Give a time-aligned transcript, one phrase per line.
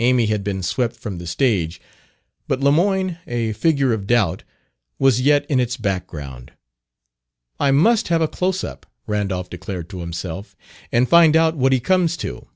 [0.00, 1.80] Amy had been swept from the stage;
[2.48, 4.42] but Lemoyne, a figure of doubt,
[4.98, 6.52] was yet in its background.
[7.60, 10.56] "I must have a 'close up'," Randolph declared to himself,
[10.90, 12.48] "and find out what he comes to."